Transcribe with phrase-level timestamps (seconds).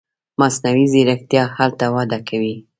[0.41, 2.55] مصنوعي ځیرکتیا هلته وده کوي.